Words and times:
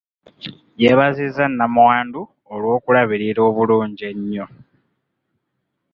Yeebazizza 0.81 1.43
nnamwandu 1.49 2.21
olw'okulabirira 2.53 3.41
obulungi 3.49 4.03
ennyo. 4.11 4.45